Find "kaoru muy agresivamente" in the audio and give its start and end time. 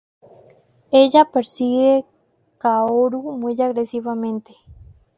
2.57-4.55